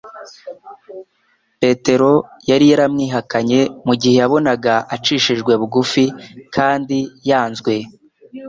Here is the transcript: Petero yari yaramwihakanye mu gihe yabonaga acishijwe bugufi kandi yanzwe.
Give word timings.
Petero 1.61 2.13
yari 2.49 2.65
yaramwihakanye 2.71 3.59
mu 3.85 3.93
gihe 4.01 4.15
yabonaga 4.21 4.73
acishijwe 4.95 5.51
bugufi 5.61 6.03
kandi 6.55 6.97
yanzwe. 7.29 7.73